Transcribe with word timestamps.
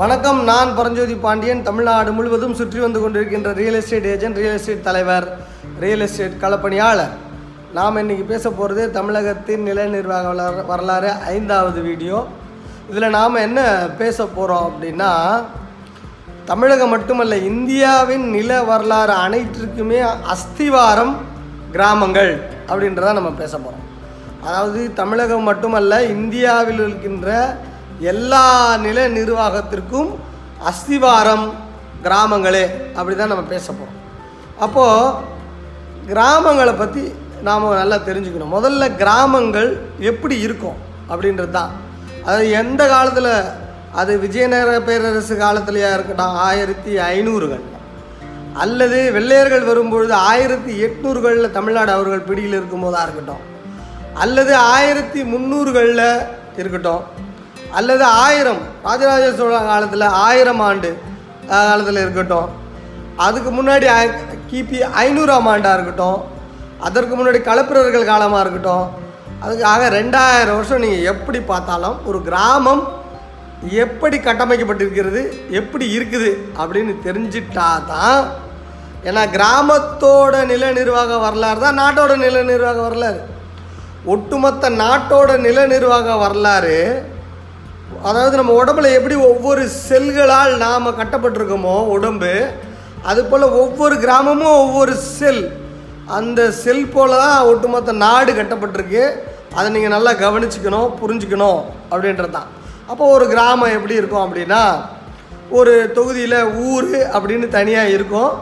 வணக்கம் 0.00 0.38
நான் 0.48 0.70
பரஞ்சோதி 0.76 1.14
பாண்டியன். 1.24 1.62
தமிழ்நாடு 1.66 2.10
முழுவதும் 2.16 2.54
சுற்றி 2.58 2.78
வந்து 2.84 2.98
கொண்டிருக்கின்ற 3.00 3.50
real 3.58 3.76
estate 3.78 4.06
agent 4.12 4.38
real 4.40 4.56
estate 4.58 4.86
தலைவர் 4.86 5.26
ரியல் 5.82 6.04
எஸ்டேட் 6.06 6.36
களப்பணியாளர். 6.42 7.14
நாம் 7.78 7.98
இன்னைக்கு 8.02 8.24
பேச 8.30 8.44
போகிறது 8.50 8.84
தமிழகத்தின் 8.96 9.66
நில 9.68 9.84
நிர்வாக 9.94 10.64
வரலாறு 10.70 11.10
ஐந்தாவது 11.34 11.80
வீடியோ. 11.88 12.18
இதில் 12.90 13.14
நாம் 13.18 13.42
என்ன 13.46 13.60
பேச 14.02 14.18
போகிறோம் 14.36 14.66
அப்படின்னா 14.68 15.10
தமிழகம் 16.50 16.94
மட்டுமல்ல 16.96 17.38
இந்தியாவின் 17.52 18.26
நில 18.36 18.62
வரலாறு 18.72 19.16
அனைத்திற்குமே 19.26 20.00
அஸ்திவாரம் 20.36 21.14
கிராமங்கள் 21.76 22.32
அப்படின்றத 22.70 23.18
நம்ம 23.18 23.32
பேச 23.42 23.52
போகிறோம் 23.56 23.88
அதாவது 24.46 24.82
தமிழகம் 25.00 25.48
மட்டுமல்ல 25.50 26.00
இந்தியாவில் 26.16 26.80
இருக்கின்ற 26.86 27.28
எல்லா 28.12 28.44
நில 28.86 29.08
நிர்வாகத்திற்கும் 29.08 30.10
அஸ்திவாரம் 30.70 31.46
கிராமங்களே 32.04 32.64
அப்படி 32.98 33.14
தான் 33.16 33.32
நம்ம 33.32 33.44
பேச 33.54 33.66
போகிறோம் 33.72 33.98
அப்போது 34.64 35.28
கிராமங்களை 36.12 36.74
பற்றி 36.78 37.02
நாம் 37.48 37.66
நல்லா 37.80 37.96
தெரிஞ்சுக்கணும். 38.08 38.54
முதல்ல 38.56 38.84
கிராமங்கள் 39.02 39.68
எப்படி 40.10 40.36
இருக்கும் 40.46 40.78
அப்படின்றது 41.10 41.50
தான். 41.50 41.70
அது 42.30 42.50
எந்த 42.60 42.82
காலத்தில் 42.88 43.32
அது 44.00 44.12
விஜயநகர 44.24 44.80
பேரரசு 44.88 45.34
காலத்துலையா 45.34 45.90
இருக்கட்டும் 45.96 46.34
ஆயிரத்தி 46.48 46.92
ஐநூறுகள். 47.12 47.64
அல்லது 48.62 48.98
வெள்ளையர்கள் 49.16 49.68
வரும்பொழுது 49.70 50.14
ஆயிரத்தி 50.14 50.72
எட்நூறுகளில் 50.86 51.54
தமிழ்நாடு 51.56 51.92
அவர்கள் 51.92 52.28
பிடியில் 52.28 52.56
இருக்கும்போதாக 52.58 53.06
இருக்கட்டும். 53.06 53.42
அல்லது 54.24 54.56
ஆயிரத்தி 54.56 55.22
முந்நூறுகளில் 55.22 56.06
இருக்கட்டும். 56.56 57.02
அல்லது 57.78 58.04
ஆயிரம் 58.24 58.62
ராஜராஜ 58.86 59.26
சோழ 59.38 59.56
காலத்தில் 59.70 60.06
ஆயிரம் 60.26 60.62
ஆண்டு 60.68 60.90
காலத்தில் 61.50 62.02
இருக்கட்டும். 62.04 62.48
அதுக்கு 63.26 63.50
முன்னாடி 63.58 63.86
கிபி 64.50 64.78
ஐநூறாம் 65.04 65.48
ஆண்டாக 65.52 65.76
இருக்கட்டும். 65.78 66.20
அதற்கு 66.86 67.14
முன்னாடி 67.18 67.40
களப்பிரர்கள் 67.48 68.10
காலமாக 68.12 68.42
இருக்கட்டும். 68.44 68.86
அதுக்காக 69.44 69.82
ரெண்டாயிரம் 69.98 70.56
வருஷம் 70.58 70.82
நீங்கள் 70.84 71.08
எப்படி 71.12 71.38
பார்த்தாலும் 71.50 71.98
ஒரு 72.08 72.18
கிராமம் 72.28 72.82
எப்படி 73.84 74.16
கட்டமைக்கப்பட்டிருக்கிறது 74.26 75.22
எப்படி 75.60 75.86
இருக்குது 75.96 76.30
அப்படின்னு 76.60 76.92
தெரிஞ்சிட்டா 77.06 77.68
தான். 77.92 78.22
ஏன்னா 79.08 79.22
கிராமத்தோட 79.36 80.34
நில 80.52 80.64
நிர்வாக 80.78 81.18
வரலாறு 81.24 81.60
தான் 81.66 81.80
நாட்டோட 81.82 82.14
நில 82.24 82.42
நிர்வாக 82.50 82.80
வரலாறு. 82.88 83.20
ஒட்டுமொத்த 84.14 84.70
நாட்டோட 84.82 85.30
நில 85.46 85.58
நிர்வாக 85.72 86.16
வரலாறு 86.24 86.76
அதாவது 88.08 88.34
நம்ம 88.40 88.52
உடம்புல 88.60 88.90
எப்படி 88.98 89.16
ஒவ்வொரு 89.30 89.62
செல்களால் 89.88 90.52
நாம் 90.66 90.96
கட்டப்பட்டிருக்கோமோ 91.00 91.74
உடம்பு 91.96 92.32
அது 93.10 93.20
போல் 93.30 93.54
ஒவ்வொரு 93.62 93.94
கிராமமும் 94.04 94.60
ஒவ்வொரு 94.62 94.92
செல். 95.16 95.42
அந்த 96.18 96.40
செல் 96.62 96.86
போல 96.94 97.18
தான் 97.24 97.46
ஒட்டுமொத்த 97.50 97.92
நாடு 98.04 98.30
கட்டப்பட்டிருக்கு. 98.38 99.02
அதை 99.56 99.66
நீங்கள் 99.74 99.94
நல்லா 99.94 100.12
கவனிச்சுக்கணும் 100.22 100.94
புரிஞ்சுக்கணும் 101.00 101.60
அப்படின்றது 101.92 102.34
தான். 102.38 102.48
அப்போ 102.90 103.04
ஒரு 103.16 103.26
கிராமம் 103.32 103.74
எப்படி 103.76 103.94
இருக்கும் 104.00 104.24
அப்படின்னா 104.26 104.62
ஒரு 105.58 105.74
தொகுதியில் 105.96 106.38
ஊர் 106.70 106.90
அப்படின்னு 107.14 107.48
தனியாக 107.58 107.94
இருக்கும். 107.96 108.32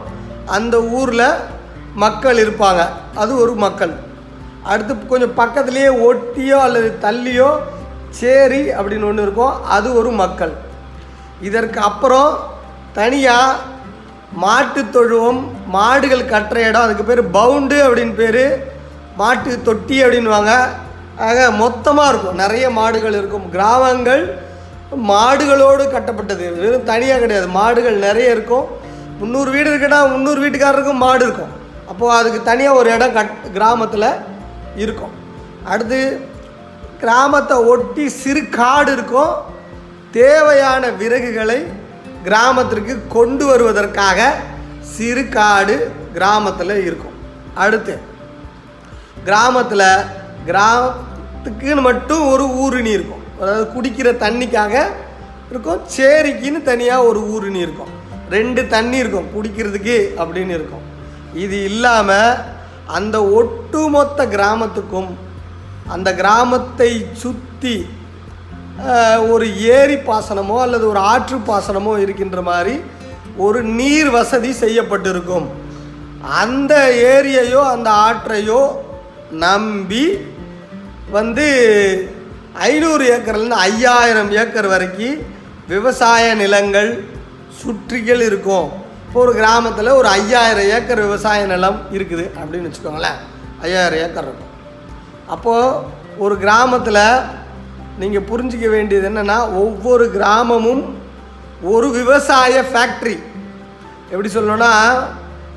அந்த 0.57 0.75
ஊரில் 0.99 1.27
மக்கள் 2.03 2.41
இருப்பாங்க. 2.45 2.81
அது 3.21 3.31
ஒரு 3.43 3.53
மக்கள். 3.65 3.93
அடுத்து 4.71 4.93
கொஞ்சம் 5.13 5.37
பக்கத்துலேயே 5.41 5.91
ஒட்டியோ 6.07 6.57
அல்லது 6.67 6.89
தள்ளியோ 7.05 7.49
சேரி 8.09 8.61
அப்படின்னு 8.69 9.05
ஒன்று 9.05 9.21
இருக்கும். 9.21 9.63
அது 9.63 9.93
ஒரு 9.93 10.11
மக்கள். 10.11 10.53
இதற்கு 11.41 11.79
அப்புறம் 11.79 12.37
தனியாக 12.93 13.55
மாட்டு 14.31 14.89
தொழுவம் 14.89 15.51
மாடுகள் 15.67 16.29
கட்டுற 16.29 16.55
இடம் 16.55 16.81
அதுக்கு 16.81 17.03
பேர் 17.03 17.31
பவுண்டு 17.31 17.77
அப்படின்னு 17.87 18.13
பேர். 18.13 18.71
மாட்டு 19.15 19.61
தொட்டி 19.61 20.03
அப்படின்வாங்க 20.03 20.51
ஆக 21.17 21.51
மொத்தமாக 21.51 22.09
இருக்கும். 22.09 22.35
நிறைய 22.35 22.69
மாடுகள் 22.69 23.13
இருக்கும். 23.13 23.49
கிராமங்கள் 23.49 24.39
மாடுகளோடு 24.95 25.83
கட்டப்பட்டது. 25.83 26.59
வெறும் 26.59 26.83
தனியாக 26.83 27.19
கிடையாது. 27.19 27.47
மாடுகள் 27.47 27.97
நிறைய 27.97 28.31
இருக்கும். 28.31 28.67
முந்நூறு 29.19 29.51
வீடு 29.51 29.69
இருக்குன்னா 29.71 30.09
முந்நூறு 30.11 30.49
வீட்டுக்காரருக்கும் 30.49 31.03
மாடு 31.05 31.23
இருக்கும். 31.23 31.49
அப்போது 31.87 32.17
அதுக்கு 32.17 32.43
தனியாக 32.43 32.77
ஒரு 32.77 32.93
இடம் 32.93 33.13
கட் 33.13 33.53
கிராமத்தில் 33.53 34.15
இருக்கும். 34.75 35.11
அடுத்து 35.65 36.28
கிராமத்தை 37.01 37.57
ஒட்டி 37.73 38.05
சிறு 38.21 38.41
காடு 38.59 38.91
இருக்கும். 38.97 39.33
தேவையான 40.19 40.83
விறகுகளை 41.01 41.59
கிராமத்திற்கு 42.27 42.93
கொண்டு 43.15 43.43
வருவதற்காக 43.49 44.29
சிறு 44.95 45.23
காடு 45.35 45.75
கிராமத்தில் 46.15 46.75
இருக்கும். 46.87 47.15
அடுத்து 47.63 47.95
கிராமத்தில் 49.27 49.87
கிராமத்துக்குன்னு 50.49 51.83
மட்டும் 51.89 52.23
ஒரு 52.33 52.45
ஊருணி 52.63 52.91
இருக்கும். 52.97 53.23
அதாவது 53.39 53.65
குடிக்கிற 53.75 54.07
தண்ணிக்காக 54.25 54.75
இருக்கும். 55.51 55.81
சேரிக்குன்னு 55.95 56.61
தனியாக 56.71 57.07
ஒரு 57.09 57.21
ஊருணி 57.33 57.59
இருக்கும். 57.65 57.93
ரெண்டு 58.35 58.61
தண்ணி 58.75 58.97
இருக்கும் 59.03 59.31
குடிக்கிறதுக்கு 59.35 59.97
அப்படின்னு 60.21 60.53
இருக்கும். 60.59 60.85
இது 61.43 61.57
இல்லாமல் 61.69 62.37
அந்த 62.97 63.17
ஒட்டுமொத்த 63.39 64.19
கிராமத்துக்கும் 64.35 65.09
அந்த 65.95 66.09
கிராமத்தை 66.21 66.91
சுற்றி 67.23 67.75
ஒரு 69.33 69.45
ஏரி 69.77 69.97
பாசனமோ 70.09 70.57
அல்லது 70.65 70.85
ஒரு 70.91 70.99
ஆற்று 71.13 71.37
பாசனமோ 71.49 71.93
இருக்கின்ற 72.03 72.41
மாதிரி 72.49 72.75
ஒரு 73.45 73.59
நீர் 73.79 74.09
வசதி 74.17 74.51
செய்யப்பட்டிருக்கும். 74.61 75.47
அந்த 76.41 76.73
ஏரியையோ 77.13 77.61
அந்த 77.73 77.89
ஆற்றையோ 78.07 78.61
நம்பி 79.45 80.05
வந்து 81.17 81.47
ஐநூறு 82.69 83.03
ஏக்கர்லேருந்து 83.15 83.59
ஐயாயிரம் 83.69 84.31
ஏக்கர் 84.41 84.69
வரைக்கும் 84.73 85.19
விவசாய 85.73 86.25
நிலங்கள் 86.41 86.91
சுற்றிகள் 87.61 88.21
இருக்கும். 88.29 88.69
இப்போ 89.05 89.19
ஒரு 89.25 89.33
கிராமத்தில் 89.39 89.97
ஒரு 89.99 90.09
ஐயாயிரம் 90.19 90.69
ஏக்கர் 90.77 91.05
விவசாய 91.07 91.41
நிலம் 91.53 91.79
இருக்குது 91.97 92.25
அப்படின்னு 92.39 92.69
வச்சுக்கோங்களேன். 92.69 93.19
ஐயாயிரம் 93.67 94.01
ஏக்கர் 94.05 94.27
இருக்கும். 94.29 94.48
அப்போது 95.29 95.75
ஒரு 96.17 96.37
கிராமத்தில் 96.37 97.03
நீங்கள் 97.97 98.27
புரிஞ்சிக்க 98.29 98.69
வேண்டியது 98.69 99.09
என்னென்னா 99.09 99.37
ஒவ்வொரு 99.63 100.11
கிராமமும் 100.11 100.97
ஒரு 101.63 101.89
விவசாய 101.89 102.61
ஃபேக்ட்ரி 102.61 103.17
எப்படி 104.09 104.29
சொல்லணும்னா 104.29 104.73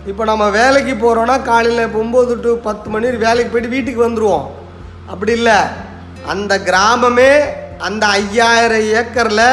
இப்போ 0.07 0.25
நம்ம 0.25 0.49
வேலைக்கு 0.51 0.95
போகிறோன்னா 0.95 1.43
காலையில் 1.43 1.95
ஒம்பது 1.95 2.41
டு 2.41 2.57
பத்து 2.57 2.91
மணி 2.91 3.11
வேலைக்கு 3.17 3.51
போயிட்டு 3.51 3.75
வீட்டுக்கு 3.75 4.09
வந்துடுவோம் 4.09 4.47
அப்படி 5.07 5.33
இல்லை. 5.33 5.59
அந்த 6.27 6.59
கிராமமே 6.59 7.31
அந்த 7.79 8.07
ஐயாயிரம் 8.07 8.89
ஏக்கரில் 9.01 9.47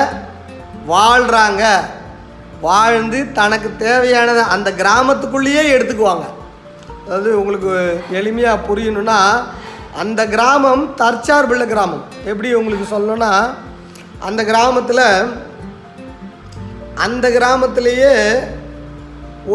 வாழ்கிறாங்க 0.87 1.63
வாழ்ந்து 2.61 3.31
தனக்கு 3.31 3.69
தேவையானதை 3.79 4.43
அந்த 4.47 4.71
கிராமத்துக்குள்ளேயே 4.71 5.63
எடுத்துக்குவாங்க. 5.75 6.25
அதாவது 7.05 7.39
உங்களுக்கு 7.39 8.03
எளிமையாக 8.11 8.65
புரியணுன்னா 8.67 9.19
அந்த 10.01 10.27
கிராமம் 10.27 10.95
தற்சார்புள்ள 11.01 11.63
கிராமம். 11.73 12.03
எப்படி 12.31 12.53
உங்களுக்கு 12.53 12.95
சொல்லணும்னா 12.95 13.31
அந்த 14.27 14.41
கிராமத்தில் 14.43 15.05
அந்த 17.05 17.25
கிராமத்திலேயே 17.37 18.13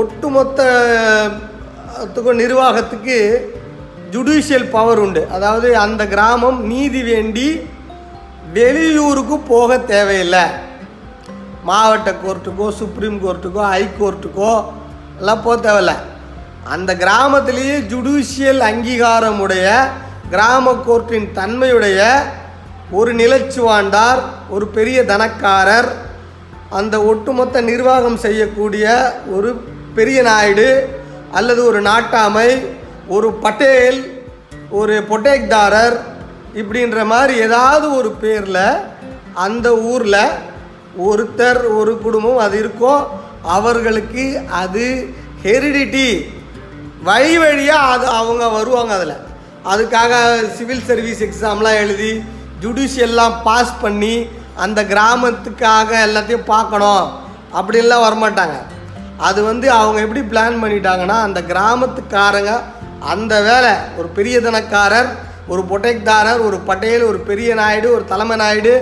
ஒட்டுமொத்தத்துக்கும் 0.00 2.40
நிர்வாகத்துக்கு 2.42 3.18
ஜுடிஷியல் 4.12 4.70
பவர் 4.70 4.98
உண்டு. 4.98 5.22
அதாவது 5.30 5.68
அந்த 5.84 6.02
கிராமம் 6.14 6.66
நீதி 6.66 7.02
வேண்டி 7.02 7.68
வெளியூருக்கு 8.52 9.38
போக 9.38 9.78
தேவையில்லை. 9.78 10.44
மாவட்ட 11.68 12.14
கோர்ட்டுக்கோ 12.24 12.66
சுப்ரீம் 12.80 13.18
கோர்ட்டுக்கோ 13.24 13.62
ஹைகோர்ட்டுக்கோ 13.74 14.52
எல்லாம் 15.18 15.42
போக 15.42 15.56
தேவையில்ல. 15.66 15.92
அந்த 16.74 16.90
கிராமத்திலேயே 16.96 17.76
ஜுடிஷியல் 17.92 18.62
அங்கீகாரமுடைய 18.70 19.66
கிராம 20.30 20.72
கோர்ட்டின் 20.72 21.32
தன்மையுடைய 21.32 22.00
ஒரு 22.90 23.14
நிலச்சுவாண்டார் 23.14 24.20
ஒரு 24.50 24.66
பெரிய 24.66 25.04
தனக்காரர் 25.04 25.88
அந்த 26.70 27.02
ஒட்டுமொத்த 27.02 27.60
நிர்வாகம் 27.60 28.16
செய்யக்கூடிய 28.16 29.12
ஒரு 29.30 29.64
பெரிய 29.94 30.22
நாயுடு 30.22 31.00
அல்லது 31.32 31.64
ஒரு 31.64 31.82
நாட்டாமை 31.82 32.66
ஒரு 33.08 33.32
பட்டேல் 33.32 34.26
ஒரு 34.70 35.04
பொட்டேக்தாரர் 35.08 35.96
இப்படின்ற 36.54 37.04
மாதிரி 37.04 37.38
ஏதாவது 37.40 37.96
ஒரு 37.96 38.10
பேரில் 38.10 38.64
அந்த 39.34 39.76
ஊரில் 39.76 40.22
ஒருத்தர் 40.98 41.76
ஒரு 41.76 41.98
குடும்பம் 42.02 42.36
அது 42.36 42.58
இருக்கும் 42.58 43.04
அவர்களுக்கு 43.42 44.40
அது 44.50 45.14
ஹெரிடிட்டி. 45.42 46.34
வழி 47.02 47.38
வழியாக 47.38 47.92
அது 47.92 48.06
அவங்க 48.06 48.48
வருவாங்க 48.48 48.94
அதில். 48.94 49.32
அதுக்காக 49.72 50.14
சிவில் 50.56 50.86
சர்வீஸ் 50.88 51.20
எக்ஸாம்லாம் 51.26 51.80
எழுதி 51.82 52.12
ஜுடிஷியல்லாம் 52.62 53.34
பாஸ் 53.46 53.74
பண்ணி 53.82 54.14
அந்த 54.64 54.80
கிராமத்துக்காக 54.92 55.90
எல்லாத்தையும் 56.06 56.48
பார்க்கணும். 56.52 57.06
அப்படின்லாம் 57.58 58.04
வரமாட்டாங்க. 58.06 58.56
அது 59.28 59.40
வந்து 59.42 59.66
அவங்க 59.70 59.98
எப்படி 60.00 60.22
பிளான் 60.30 60.60
பண்ணிட்டாங்கன்னா 60.62 61.16
அந்த 61.26 61.40
கிராமத்துக்காரங்க 61.50 62.52
அந்த 63.12 63.34
வேலை 63.48 63.72
ஒரு 63.98 64.08
பெரிய 64.08 64.36
தனக்காரர் 64.40 65.08
ஒரு 65.52 65.62
பொட்டைக்காரர் 65.70 66.40
ஒரு 66.46 66.58
பட்டேல் 66.68 67.08
ஒரு 67.10 67.18
பெரிய 67.30 67.54
நாயுடு 67.54 67.88
ஒரு 67.96 68.04
தலைமை 68.12 68.36
நாயுடு 68.36 68.74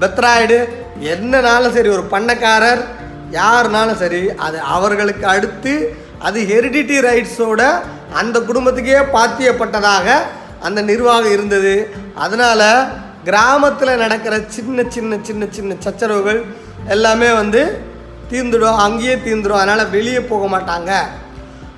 பெத்ராயுடு 0.00 0.58
என்னனாலும் 1.12 1.74
சரி 1.76 1.88
ஒரு 1.88 2.04
பண்ணக்காரர் 2.14 2.82
யாருனாலும் 3.30 4.00
சரி 4.02 4.22
அது 4.46 4.58
அவர்களுக்கு 4.76 5.26
அடுத்து 5.34 5.74
அது 6.26 6.38
ஹெரிடிட்டி 6.52 6.96
ரைட்ஸோட 7.08 7.62
அந்த 8.12 8.38
குடும்பத்துக்கே 8.38 9.02
பாத்தியப்பட்டதாக 9.12 10.12
அந்த 10.60 10.82
நிர்வாகம் 10.82 11.32
இருந்தது. 11.32 11.94
அதனால் 12.14 12.88
கிராமத்தில் 13.24 13.96
நடக்கிற 13.96 14.40
சின்ன 14.48 14.82
சின்ன 14.88 15.16
சின்ன 15.22 15.44
சின்ன 15.50 15.74
சச்சரவுகள் 15.78 16.44
எல்லாமே 16.86 17.32
வந்து 17.32 17.80
தீர்ந்துடும். 18.30 18.76
அங்கேயே 18.76 19.14
தீர்ந்துடும். 19.14 19.60
அதனால் 19.62 19.90
வெளியே 19.90 20.20
போக 20.20 20.58
மாட்டாங்க. 20.58 20.92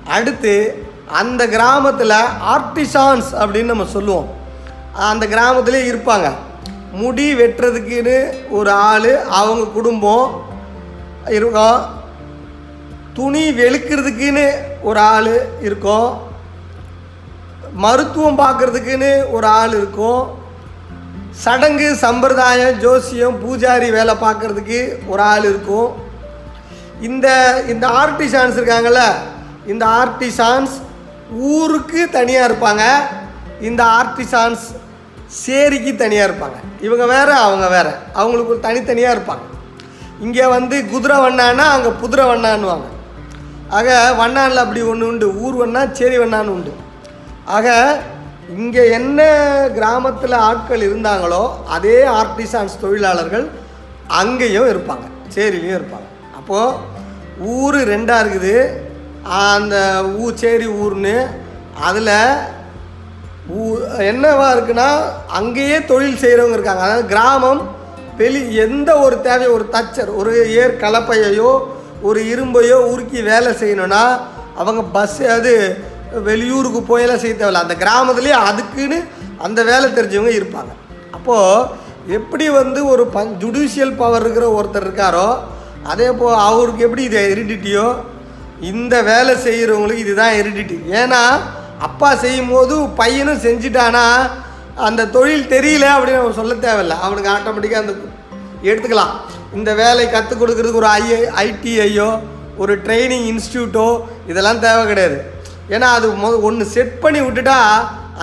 அடுத்து 0.07 0.85
அந்த 1.11 1.47
கிராமத்தில் 1.47 2.13
ஆர்டிசான்ஸ் 2.49 3.31
அப்படின்னு 3.31 3.63
நம்ம 3.63 3.85
சொல்லுவோம். 3.85 4.29
அந்த 4.93 5.27
கிராமத்திலே 5.27 5.91
இருப்பாங்க. 5.91 6.31
முடி 6.91 7.35
வெட்டுறதுக்குன்னு 7.35 8.33
ஒரு 8.49 8.71
ஆள் 8.71 9.17
அவங்க 9.17 9.65
குடும்பம் 9.65 10.45
இருக்கும் 11.29 11.81
துணி 13.13 13.51
வெளுக்கிறதுக்குன்னு 13.51 14.51
ஒரு 14.83 14.99
ஆள் 14.99 15.31
இருக்கும். 15.61 16.29
மருத்துவம் 17.73 18.39
பார்க்குறதுக்குன்னு 18.39 19.31
ஒரு 19.31 19.47
ஆள் 19.47 19.69
இருக்கும். 19.69 20.39
சடங்கு 21.29 21.95
சம்பிரதாயம் 21.95 22.79
ஜோசியம் 22.79 23.37
பூஜாரி 23.43 23.91
வேலை 23.91 24.15
பார்க்குறதுக்கு 24.15 24.79
ஒரு 25.07 25.21
ஆள் 25.21 25.43
இருக்கும். 25.43 25.95
இந்த 27.01 27.27
இந்த 27.67 27.87
ஆர்டிசான்ஸ் 27.87 28.57
இருக்காங்கள்ல 28.59 29.03
இந்த 29.65 29.85
ஆர்டிசான்ஸ் 29.85 30.73
ஊருக்கு 31.39 32.09
தனியாக 32.09 32.53
இருப்பாங்க. 32.53 32.83
இந்த 33.63 33.83
ஆர்டிசான்ஸ் 33.83 34.65
சேரிக்கு 35.45 35.95
தனியாக 35.95 36.31
இருப்பாங்க. 36.31 36.83
இவங்க 36.83 37.05
வேறு 37.05 37.33
அவங்க 37.33 37.67
வேறு. 37.67 37.93
அவங்களுக்கு 38.13 38.51
ஒரு 38.51 38.59
தனித்தனியாக 38.59 39.17
இருப்பாங்க. 39.17 39.45
இங்கே 40.19 40.45
வந்து 40.45 40.89
குதிரை 40.89 41.17
வண்ணான்னா 41.17 41.65
அங்கே 41.75 41.89
புதிரை 41.89 42.25
வண்ணான்னுவாங்க. 42.25 42.87
ஆக 43.77 43.89
வண்ணானில் 44.21 44.63
அப்படி 44.63 44.81
ஒன்று 44.91 45.09
உண்டு. 45.11 45.27
ஊர் 45.43 45.55
வண்ணா 45.61 45.81
சேரி 45.99 46.17
வண்ணான்னு 46.21 46.53
உண்டு. 46.57 46.71
ஆக 47.57 47.67
இங்கே 48.61 48.83
என்ன 48.97 49.19
கிராமத்தில் 49.77 50.37
ஆட்கள் 50.47 50.85
இருந்தாங்களோ 50.87 51.43
அதே 51.75 51.97
ஆர்டிசான்ஸ் 52.21 52.81
தொழிலாளர்கள் 52.83 53.45
அங்கேயும் 54.21 54.69
இருப்பாங்க. 54.71 55.05
சேரிலையும் 55.35 55.77
இருப்பாங்க. 55.79 56.07
அப்போது 56.39 56.77
ஊர் 57.57 57.77
ரெண்டாக 57.93 58.23
இருக்குது. 58.23 58.55
அந்த 59.49 59.75
ஊ 60.21 60.25
சேரி 60.41 60.67
ஊர்னு 60.83 61.17
அதில் 61.87 62.15
ஊ 63.57 63.61
என்னவா 64.11 64.47
இருக்குன்னா 64.55 64.89
அங்கேயே 65.39 65.77
தொழில் 65.91 66.21
செய்கிறவங்க 66.23 66.57
இருக்காங்க. 66.57 66.83
அதாவது 66.87 67.05
கிராமம் 67.13 67.61
வெளி 68.19 68.41
எந்த 68.65 68.89
ஒரு 69.05 69.15
தேவையோ 69.27 69.51
ஒரு 69.57 69.65
தச்சர் 69.75 70.09
ஒரு 70.21 70.33
ஏர் 70.61 70.73
கலப்பையோ 70.83 71.51
ஒரு 72.01 72.19
இரும்பையோ 72.33 72.77
உருக்கி 72.91 73.19
வேலை 73.31 73.51
செய்யணும்னா 73.61 74.03
அவங்க 74.61 74.81
பஸ் 74.95 75.21
அது 75.35 75.53
வெளியூருக்கு 76.29 76.79
போயெல்லாம் 76.89 77.21
செய்ய 77.23 77.33
தேவையில்ல. 77.35 77.65
அந்த 77.65 77.75
கிராமத்துலேயே 77.83 78.37
அதுக்குன்னு 78.49 78.97
அந்த 79.45 79.59
வேலை 79.69 79.87
தெரிஞ்சவங்க 79.89 80.33
இருப்பாங்க. 80.39 80.71
அப்போது 81.15 81.79
எப்படி 82.17 82.45
வந்து 82.49 82.79
ஒரு 82.93 83.03
பஞ் 83.15 83.33
ஜுடிஷியல் 83.43 83.97
பவர் 84.01 84.23
இருக்கிற 84.23 84.45
ஒருத்தர் 84.57 84.85
இருக்காரோ 84.87 85.27
அதே 85.91 86.07
போ 86.11 86.25
அவருக்கு 86.47 86.85
எப்படி 86.87 87.03
இது 87.09 87.19
எரிடிட்டியோ 87.33 87.85
இந்த 88.71 88.95
வேலை 89.01 89.33
செய்கிறவங்களுக்கு 89.45 90.05
இதுதான் 90.05 90.37
எரிடிட்டி 90.39 90.77
ஏன்னா 91.01 91.21
அப்பா 91.87 92.09
செய்யும் 92.23 92.51
போது 92.53 92.75
பையனும் 92.99 93.43
செஞ்சிட்டானா 93.45 94.05
அந்த 94.87 95.07
தொழில் 95.15 95.51
தெரியல 95.53 95.85
அப்படின்னு 95.93 96.21
அவன் 96.23 96.39
சொல்ல 96.39 96.53
தேவையில்ல. 96.67 96.97
அவனுக்கு 97.05 97.31
ஆட்டோமேட்டிக்காக 97.35 97.83
அந்த 97.85 97.95
எடுத்துக்கலாம். 98.69 99.13
இந்த 99.57 99.69
வேலை 99.81 100.05
கற்றுக் 100.09 100.41
கொடுக்குறதுக்கு 100.41 100.81
ஒரு 100.83 100.89
ஐஏ 101.01 101.19
ஐடிஐயோ 101.45 102.09
ஒரு 102.61 102.73
ட்ரைனிங் 102.85 103.25
இன்ஸ்டியூட்டோ 103.31 103.87
இதெல்லாம் 104.31 104.61
தேவை 104.65 104.83
கிடையாது. 104.91 105.17
ஏன்னா 105.75 105.87
அது 105.97 106.07
மொ 106.23 106.29
ஒன்று 106.47 106.65
செட் 106.75 106.95
பண்ணி 107.03 107.19
விட்டுட்டா 107.25 107.57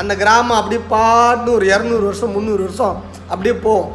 அந்த 0.01 0.13
கிராமம் 0.23 0.59
அப்படியே 0.61 0.83
பாட்டுன்னு 0.95 1.55
ஒரு 1.59 1.67
இரநூறு 1.75 2.05
வருஷம் 2.09 2.35
முந்நூறு 2.37 2.63
வருஷம் 2.67 2.97
அப்படியே 3.33 3.55
போகும். 3.67 3.93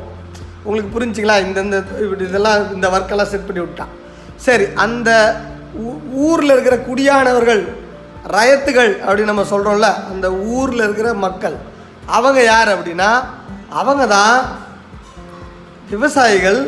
உங்களுக்கு 0.66 0.92
புரிஞ்சுங்களா? 0.96 1.36
இந்தந்த 1.46 1.78
இப்படி 2.04 2.26
இதெல்லாம் 2.30 2.60
இந்த 2.76 2.88
ஒர்க்கெல்லாம் 2.96 3.32
செட் 3.34 3.48
பண்ணி 3.48 3.62
விட்டான் 3.64 3.94
சரி 4.46 4.66
அந்த 4.86 5.10
ஊரில் 6.28 6.54
இருக்கிற 6.56 6.76
குடியானவர்கள் 6.88 7.62
ரயத்துகள் 8.36 8.92
அப்படின்னு 9.06 9.32
நம்ம 9.32 9.46
சொல்கிறோம்ல 9.54 9.90
அந்த 10.12 10.28
ஊரில் 10.58 10.84
இருக்கிற 10.88 11.10
மக்கள். 11.26 11.56
அவங்க 12.18 12.40
யார் 12.44 12.70
அப்படின்னா 12.76 13.10
அவங்க 13.82 14.04
தான் 14.18 14.38
விவசாயிகள் 15.94 16.60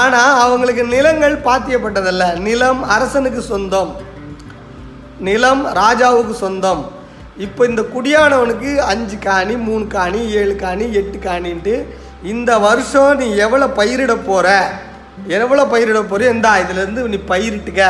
ஆனால் 0.00 0.38
அவங்களுக்கு 0.44 0.84
நிலங்கள் 0.94 1.36
பாத்தியப்பட்டதல்ல. 1.46 2.24
நிலம் 2.46 2.80
அரசனுக்கு 2.94 3.40
சொந்தம். 3.52 3.92
நிலம் 5.28 5.62
ராஜாவுக்கு 5.80 6.34
சொந்தம். 6.44 6.82
இப்போ 7.44 7.62
இந்த 7.70 7.82
குடியானவனுக்கு 7.94 8.70
அஞ்சு 8.92 9.16
காணி 9.26 9.54
மூணு 9.68 9.84
காணி 9.96 10.20
ஏழு 10.40 10.54
காணி 10.64 10.86
எட்டு 11.00 11.18
காணின்ட்டு 11.26 11.74
இந்த 12.32 12.50
வருஷம் 12.64 13.12
நீ 13.20 13.26
எவ்வளோ 13.44 13.66
பயிரிட 13.78 14.14
போகிற 14.28 14.48
எவ்வளோ 15.38 15.64
பயிரிட 15.72 16.00
போகிற 16.10 16.28
எந்த 16.34 16.48
இதுலேருந்து 16.62 17.02
நீ 17.12 17.18
பயிரிட்டுக்க 17.32 17.82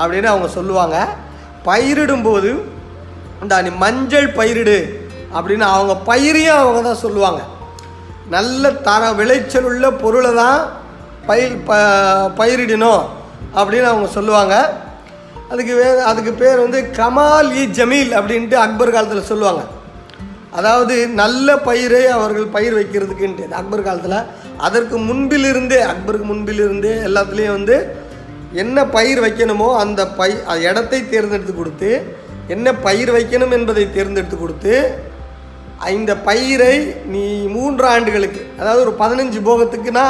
அப்படின்னு 0.00 0.28
அவங்க 0.32 0.48
சொல்லுவாங்க. 0.58 0.96
பயிரிடும்போது 1.68 2.50
இந்தா 3.42 3.56
நீ 3.66 3.70
மஞ்சள் 3.84 4.28
பயிரிடு 4.38 4.78
அப்படின்னு 5.36 5.66
அவங்க 5.74 5.94
பயிரையும் 6.10 6.60
அவங்க 6.62 6.80
தான் 6.88 7.04
சொல்லுவாங்க. 7.04 7.40
நல்ல 8.34 8.70
தர 8.86 9.02
விளைச்சல் 9.20 9.68
உள்ள 9.70 9.90
பொருளை 10.02 10.32
தான் 10.34 10.60
பயிர் 11.28 11.54
ப 11.68 11.78
பயிரிடணும் 12.38 13.02
அப்படின்னு 13.58 13.88
அவங்க 13.92 14.08
சொல்லுவாங்க. 14.16 14.54
அதுக்கு 15.52 15.72
வே 15.78 15.88
அதுக்கு 16.10 16.32
பேர் 16.42 16.62
வந்து 16.64 16.78
கமால் 16.98 17.50
இ 17.60 17.64
ஜமீல் 17.78 18.12
அப்படின்ட்டு 18.18 18.56
அக்பர் 18.64 18.94
காலத்தில் 18.94 19.30
சொல்லுவாங்க. 19.32 19.62
அதாவது 20.58 20.94
நல்ல 21.20 21.56
பயிரை 21.68 22.02
அவர்கள் 22.16 22.54
பயிர் 22.56 22.78
வைக்கிறதுக்குன்ட்டு. 22.78 23.46
அக்பர் 23.60 23.86
காலத்தில் 23.88 24.18
அதற்கு 24.66 24.96
முன்பிலிருந்தே 25.08 25.78
அக்பருக்கு 25.92 26.26
முன்பிலிருந்தே 26.32 26.92
எல்லாத்துலேயும் 27.08 27.56
வந்து 27.58 27.76
என்ன 28.62 28.86
பயிர் 28.96 29.20
வைக்கணுமோ 29.24 29.68
அந்த 29.82 30.00
பை 30.18 30.30
இடத்தை 30.68 31.00
தேர்ந்தெடுத்து 31.12 31.54
கொடுத்து 31.54 31.90
என்ன 32.54 32.72
பயிர் 32.86 33.10
வைக்கணும் 33.16 33.54
என்பதை 33.58 33.84
தேர்ந்தெடுத்து 33.96 34.36
கொடுத்து 34.38 34.74
இந்த 35.96 36.12
பயிரை 36.28 36.74
நீ 37.14 37.24
மூன்று 37.56 37.84
ஆண்டுகளுக்கு 37.94 38.40
அதாவது 38.58 38.80
ஒரு 38.84 38.92
பதினஞ்சு 39.02 39.40
போகத்துக்குனா 39.48 40.06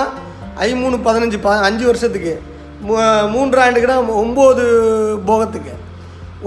ஐமூணு 0.67 0.97
பதினஞ்சு 1.07 1.39
ப 1.47 1.49
அஞ்சு 1.69 1.85
வருஷத்துக்கு. 1.87 2.35
மூன்று 3.35 3.59
ஆண்டுக்குனா 3.65 3.97
ஒம்பது 4.23 4.65
போகத்துக்கு. 5.31 5.73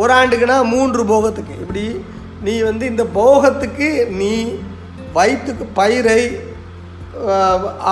ஒரு 0.02 0.14
ஆண்டுக்குனா 0.20 0.58
மூன்று 0.74 1.04
போகத்துக்கு. 1.12 1.54
இப்படி 1.64 1.86
நீ 2.46 2.54
வந்து 2.70 2.86
இந்த 2.92 3.04
போகத்துக்கு 3.20 3.90
நீ 4.20 4.34
வயிற்றுக்கு 5.18 5.66
பயிரை 5.80 6.22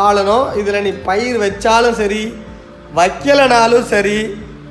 ஆளணும். 0.03 0.45
இதில் 0.59 0.85
நீ 0.87 0.93
பயிர் 1.09 1.37
வச்சாலும் 1.45 1.97
சரி 2.01 2.23
வைக்கலைனாலும் 2.99 3.87
சரி 3.93 4.19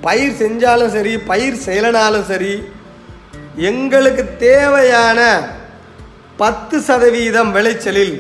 பயிர் 0.07 0.35
செஞ்சாலும் 0.43 0.95
சரி 0.97 1.13
பயிர் 1.31 1.63
செய்யலைனாலும் 1.67 2.27
சரி 2.33 2.55
எங்களுக்கு 3.71 4.25
தேவையான 4.47 5.21
பத்து 6.37 6.81
சதவீதம் 6.81 7.51
விளைச்சலில் 7.53 8.17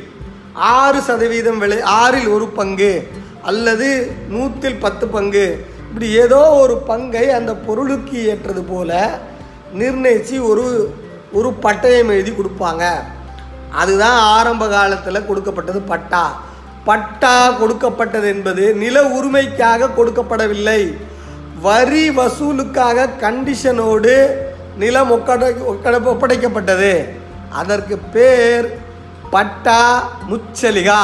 ஆறு 0.52 1.00
சதவீதம் 1.00 1.58
விளை 1.58 1.80
ஆறில் 1.80 2.28
ஒரு 2.28 2.46
பங்கு 2.58 2.92
அல்லது 3.42 3.88
நூற்றில் 4.32 4.78
பத்து 4.85 5.06
பங்கு. 5.06 5.46
இப்படி 5.88 6.08
ஏதோ 6.25 6.38
ஒரு 6.62 6.76
பங்கை 6.90 7.25
அந்த 7.30 7.52
பொருளுக்கு 7.66 8.16
ஏற்றது 8.26 8.62
போல 8.62 9.18
நிர்ணயித்து 9.80 10.37
ஒரு 10.50 10.64
ஒரு 11.32 11.50
பட்டயம் 11.62 12.12
எழுதி 12.14 12.32
கொடுப்பாங்க. 12.32 12.85
அதுதான் 13.82 14.18
ஆரம்ப 14.37 14.68
காலத்தில் 14.68 15.26
கொடுக்கப்பட்டது 15.26 15.80
பட்டா. 15.92 16.25
பட்டா 16.85 17.50
கொடுக்கப்பட்டது 17.61 18.28
என்பது 18.28 18.64
நில 18.75 18.96
உரிமைக்காக 19.18 19.92
கொடுக்கப்படவில்லை. 19.99 20.80
வரி 21.61 22.04
வசூலுக்காக 22.20 23.08
கண்டிஷனோடு 23.25 24.16
நிலம் 24.78 25.12
ஒக்கடை 25.16 25.52
ஒப்படைக்கப்பட்டது. 26.14 26.92
அதற்கு 27.60 27.96
பேர் 28.14 28.66
பட்டா 29.34 29.80
முச்சலிகா. 30.30 31.00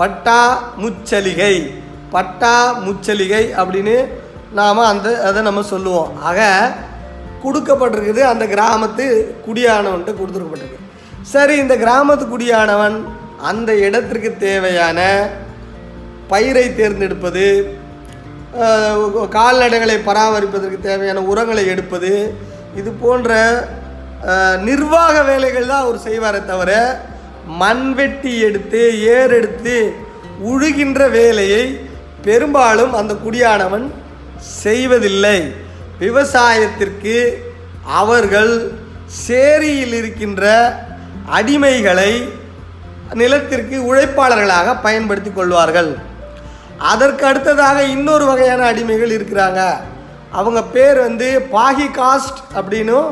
பட்டா 0.00 0.38
முச்சலிகை. 0.82 1.54
பட்டா 2.14 2.54
முச்சலிகை 2.86 3.44
அப்படின்னு 3.60 3.96
நாம் 4.58 4.88
அந்த 4.92 5.08
அதை 5.28 5.40
நம்ம 5.48 5.62
சொல்லுவோம். 5.72 6.12
ஆக 6.28 6.40
கொடுக்கப்பட்டிருக்குது 7.42 8.22
அந்த 8.32 8.44
கிராமத்து 8.54 9.04
குடியானவன்ட்டு 9.46 10.12
கொடுத்துருக்கப்பட்டிருக்கு. 10.20 10.80
சரி 11.34 11.54
இந்த 11.62 11.74
கிராமத்து 11.84 12.24
குடியானவன் 12.32 12.96
அந்த 13.50 13.70
இடத்திற்கு 13.86 14.30
தேவையான 14.46 14.98
பயிரை 16.32 16.64
தேர்ந்தெடுப்பது 16.78 17.44
கால்நடைகளை 19.36 19.96
பராமரிப்பதற்கு 20.08 20.78
தேவையான 20.88 21.20
உரங்களை 21.30 21.64
எடுப்பது 21.72 22.10
இது 22.80 22.90
போன்ற 23.02 23.38
நிர்வாக 24.68 25.14
வேலைகள் 25.30 25.70
தான் 25.70 25.84
அவர் 25.84 26.04
செய்வாரே 26.08 26.40
தவிர 26.50 26.72
மண்வெட்டி 27.62 28.32
எடுத்து 28.48 28.80
ஏர் 29.16 29.32
எடுத்து 29.38 29.76
உழுகின்ற 30.50 31.00
வேலையை 31.10 31.64
பெரும்பாலும் 32.26 32.92
அந்த 32.98 33.12
குடியானவன் 33.24 33.86
செய்வதில்லை. 34.62 35.38
விவசாயத்திற்கு 35.98 37.16
அவர்கள் 38.00 38.52
சேரியில் 39.26 39.94
இருக்கின்ற 40.00 40.44
அடிமைகளை 41.38 42.12
நிலத்திற்கு 43.20 43.76
உழைப்பாளர்களாக 43.90 44.74
பயன்படுத்தி 44.86 45.30
கொள்வார்கள். 45.30 45.90
அதற்கு 46.92 47.24
அடுத்ததாக 47.30 47.78
இன்னொரு 47.94 48.24
வகையான 48.24 48.62
அடிமைகள் 48.72 49.16
இருக்கிறாங்க. 49.16 49.60
அவங்க 50.38 50.60
பேர் 50.76 50.98
வந்து 51.06 51.28
பாகி 51.56 51.88
காஸ்ட் 51.98 52.40
அப்படின்னும் 52.58 53.10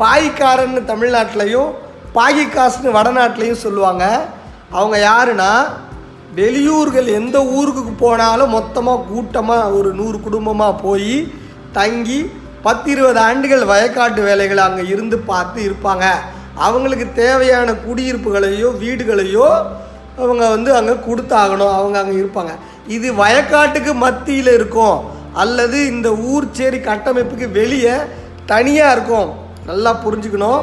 பாய்க்காரன்னு 0.00 0.82
தமிழ்நாட்டிலையும் 0.90 1.70
பாகிக்காசுன்னு 2.16 2.96
வடநாட்டிலையும் 2.98 3.64
சொல்லுவாங்க. 3.66 4.04
அவங்க 4.78 4.96
யாருன்னா 5.10 5.50
வெளியூர்கள் 6.38 7.08
எந்த 7.20 7.36
ஊருக்கு 7.58 7.92
போனாலும் 8.02 8.54
மொத்தமாக 8.56 9.04
கூட்டமாக 9.12 9.72
ஒரு 9.78 9.90
நூறு 10.00 10.18
குடும்பமாக 10.26 10.80
போய் 10.84 11.14
தங்கி 11.78 12.20
பத்து 12.66 12.88
இருபது 12.94 13.20
ஆண்டுகள் 13.28 13.62
வயக்காட்டு 13.72 14.20
வேலைகளை 14.28 14.62
அங்கே 14.68 14.84
இருந்து 14.94 15.16
பார்த்து 15.30 15.58
இருப்பாங்க. 15.68 16.06
அவங்களுக்கு 16.66 17.06
தேவையான 17.22 17.68
குடியிருப்புகளையோ 17.86 18.70
வீடுகளையோ 18.82 19.46
அவங்க 20.20 20.44
வந்து 20.54 20.70
அங்கே 20.78 20.94
கொடுத்தாகணும். 21.06 21.74
அவங்க 21.78 21.96
அங்கே 22.02 22.16
இருப்பாங்க. 22.22 22.54
இது 22.96 23.08
வயக்காட்டுக்கு 23.22 23.92
மத்தியில் 24.04 24.52
இருக்கும். 24.58 24.98
அல்லது 25.42 25.78
இந்த 25.92 26.08
ஊர் 26.32 26.46
சேரி 26.58 26.78
கட்டமைப்புக்கு 26.90 27.46
வெளியே 27.60 27.96
தனியாக 28.52 28.94
இருக்கும். 28.96 29.30
நல்லா 29.70 29.92
புரிஞ்சுக்கணும். 30.04 30.62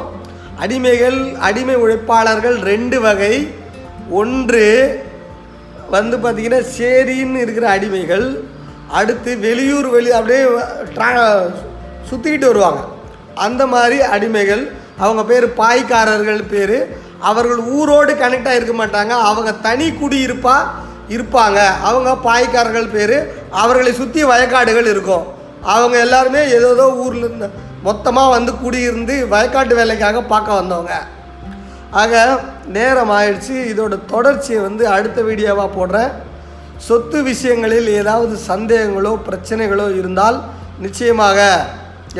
அடிமைகள் 0.64 1.18
அடிமை 1.48 1.76
உழைப்பாளர்கள் 1.84 2.56
ரெண்டு 2.70 2.96
வகை. 3.06 3.34
ஒன்று 4.20 4.64
வந்து 5.94 6.16
பார்த்திங்கன்னா 6.22 6.60
சேரின்னு 6.78 7.42
இருக்கிற 7.44 7.66
அடிமைகள். 7.76 8.26
அடுத்து 8.98 9.30
வெளியூர் 9.46 9.88
வெளி 9.94 10.10
அப்படியே 10.18 10.44
ட்ரா 10.94 11.08
சுற்றிக்கிட்டு 12.10 12.48
வருவாங்க. 12.50 12.80
அந்த 13.46 13.62
மாதிரி 13.74 13.98
அடிமைகள். 14.16 14.64
அவங்க 15.04 15.22
பேர் 15.30 15.46
பாய்க்காரர்கள் 15.62 16.42
பேர். 16.52 16.78
அவர்கள் 17.30 17.62
ஊரோடு 17.78 18.12
கனெக்ட் 18.22 18.50
ஆகிருக்க 18.52 18.74
மாட்டாங்க. 18.80 19.14
அவங்க 19.30 19.50
தனி 19.66 19.86
குடியிருப்பாக 20.00 20.70
இருப்பாங்க. 21.16 21.58
அவங்க 21.90 22.10
பாய்க்காரர்கள் 22.28 22.94
பேர். 22.96 23.16
அவர்களை 23.62 23.92
சுற்றி 24.00 24.22
வயக்காடுகள் 24.32 24.90
இருக்கும். 24.94 25.26
அவங்க 25.76 25.96
எல்லாருமே 26.06 26.40
ஏதோ 26.58 26.68
ஏதோ 26.76 26.86
ஊரில் 27.04 27.24
இருந்து 27.28 27.48
மொத்தமாக 27.86 28.34
வந்து 28.36 28.52
குடியிருந்து 28.62 29.14
வயக்காட்டு 29.32 29.74
வேலைக்காக 29.80 30.22
பார்க்க 30.32 30.60
வந்தவங்க. 30.60 30.94
ஆக 32.02 32.22
நேரம் 32.76 33.12
ஆயிடுச்சு. 33.18 33.54
இதோட 33.72 33.94
தொடர்ச்சியை 34.12 34.60
வந்து 34.68 34.84
அடுத்த 34.94 35.18
வீடியோவாக 35.28 35.70
போடுறேன். 35.76 36.10
சொத்து 36.86 37.18
விஷயங்களில் 37.28 37.88
ஏதாவது 38.00 38.34
சந்தேகங்களோ 38.50 39.12
பிரச்சனைகளோ 39.28 39.86
இருந்தால் 40.00 40.38
நிச்சயமாக 40.84 41.38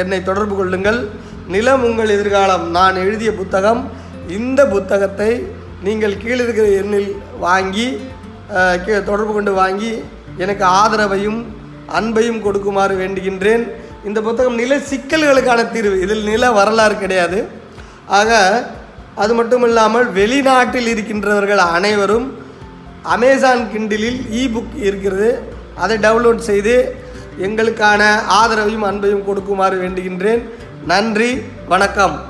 என்னை 0.03 0.21
தொடர்பு 0.29 0.55
கொள்ளுங்கள். 0.61 1.01
நிலம் 1.55 1.85
உங்கள் 1.89 2.15
எதிர்காலம். 2.17 2.65
நான் 2.77 3.03
எழுதிய 3.05 3.31
புத்தகம். 3.41 3.83
இந்த 4.39 4.61
புத்தகத்தை 4.75 5.31
நீங்கள் 5.87 6.21
கீழே 6.23 6.41
இருக்கிற 6.45 6.69
எண்ணில் 6.81 7.11
வாங்கி 7.47 7.89
தொடர்பு 9.09 9.33
கொண்டு 9.37 9.53
வாங்கி 9.61 9.93
எனக்கு 10.45 10.65
ஆதரவையும் 10.81 11.39
அன்பையும் 11.99 12.43
கொடுக்குமாறு 12.47 12.95
வேண்டுகின்றேன். 13.03 13.65
இந்த 14.05 14.21
புத்தகம் 14.21 14.55
நில 14.55 14.77
சிக்கல்களுக்கான 14.77 15.71
தீர்வு. 15.71 16.01
இதில் 16.01 16.25
நில 16.25 16.51
வரலாறு 16.53 16.99
கிடையாது. 16.99 17.49
ஆக 18.07 18.67
அது 19.15 19.35
மட்டும் 19.35 19.63
இல்லாமல் 19.63 20.13
வெளிநாட்டில் 20.13 20.87
இருக்கின்றவர்கள் 20.87 21.57
அனைவரும் 21.57 22.45
அமேசான் 23.03 23.69
கிண்டிலில் 23.75 24.21
இ 24.33 24.49
புக் 24.55 24.81
இருக்கிறது. 24.81 25.39
அதை 25.77 25.97
டவுன்லோட் 25.97 26.37
செய்து 26.37 26.95
எங்களுக்கான 27.41 28.19
ஆதரவையும் 28.43 28.85
அன்பையும் 28.85 29.25
கொடுக்குமாறு 29.25 29.89
வேண்டுகின்றேன். 29.89 30.43
நன்றி 30.87 31.43
வணக்கம். 31.69 32.28